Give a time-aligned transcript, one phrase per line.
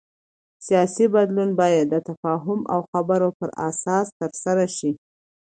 [0.65, 4.91] سیاسي بدلون باید د تفاهم او خبرو پر اساس ترسره شي